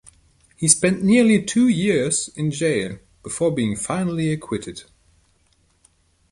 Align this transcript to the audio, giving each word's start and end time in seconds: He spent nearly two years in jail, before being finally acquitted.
He 0.55 0.67
spent 0.67 1.03
nearly 1.03 1.43
two 1.43 1.67
years 1.67 2.27
in 2.29 2.49
jail, 2.49 2.97
before 3.21 3.51
being 3.53 3.75
finally 3.75 4.31
acquitted. 4.31 4.85